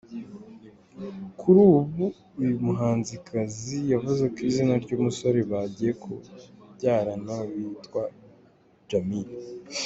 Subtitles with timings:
[1.39, 2.05] Kuri ubu
[2.41, 8.03] uyu muhanzikazi yavuze ko izina ry’umusore bagiye kubyarana yitwa
[8.83, 9.27] Djamil.